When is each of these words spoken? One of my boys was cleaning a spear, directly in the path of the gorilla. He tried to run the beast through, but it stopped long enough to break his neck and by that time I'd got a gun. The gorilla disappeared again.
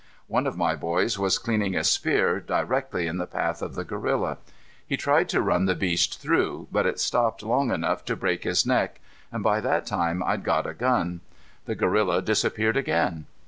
One 0.25 0.47
of 0.47 0.57
my 0.57 0.73
boys 0.75 1.19
was 1.19 1.37
cleaning 1.37 1.75
a 1.75 1.83
spear, 1.83 2.39
directly 2.39 3.05
in 3.05 3.19
the 3.19 3.27
path 3.27 3.61
of 3.61 3.75
the 3.75 3.83
gorilla. 3.83 4.39
He 4.87 4.97
tried 4.97 5.29
to 5.29 5.43
run 5.43 5.65
the 5.65 5.75
beast 5.75 6.19
through, 6.19 6.67
but 6.71 6.87
it 6.87 6.99
stopped 6.99 7.43
long 7.43 7.69
enough 7.69 8.03
to 8.05 8.15
break 8.15 8.43
his 8.43 8.65
neck 8.65 8.99
and 9.31 9.43
by 9.43 9.61
that 9.61 9.85
time 9.85 10.23
I'd 10.23 10.43
got 10.43 10.65
a 10.65 10.73
gun. 10.73 11.21
The 11.65 11.75
gorilla 11.75 12.23
disappeared 12.23 12.77
again. 12.77 13.27